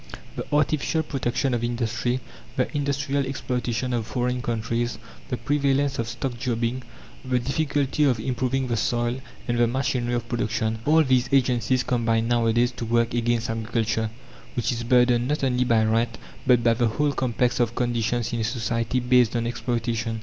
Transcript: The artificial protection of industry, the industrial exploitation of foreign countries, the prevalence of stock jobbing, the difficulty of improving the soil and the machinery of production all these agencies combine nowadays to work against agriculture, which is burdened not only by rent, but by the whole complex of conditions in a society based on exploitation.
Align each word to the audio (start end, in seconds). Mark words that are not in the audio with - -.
The 0.35 0.47
artificial 0.51 1.03
protection 1.03 1.53
of 1.53 1.63
industry, 1.63 2.21
the 2.55 2.75
industrial 2.75 3.23
exploitation 3.27 3.93
of 3.93 4.07
foreign 4.07 4.41
countries, 4.41 4.97
the 5.29 5.37
prevalence 5.37 5.99
of 5.99 6.09
stock 6.09 6.39
jobbing, 6.39 6.81
the 7.23 7.37
difficulty 7.37 8.05
of 8.05 8.19
improving 8.19 8.65
the 8.65 8.77
soil 8.77 9.21
and 9.47 9.59
the 9.59 9.67
machinery 9.67 10.15
of 10.15 10.27
production 10.27 10.79
all 10.87 11.03
these 11.03 11.29
agencies 11.31 11.83
combine 11.83 12.27
nowadays 12.27 12.71
to 12.77 12.85
work 12.85 13.13
against 13.13 13.47
agriculture, 13.51 14.09
which 14.55 14.71
is 14.71 14.83
burdened 14.83 15.27
not 15.27 15.43
only 15.43 15.65
by 15.65 15.83
rent, 15.83 16.17
but 16.47 16.63
by 16.63 16.73
the 16.73 16.87
whole 16.87 17.11
complex 17.11 17.59
of 17.59 17.75
conditions 17.75 18.33
in 18.33 18.39
a 18.39 18.43
society 18.43 18.99
based 18.99 19.35
on 19.35 19.45
exploitation. 19.45 20.19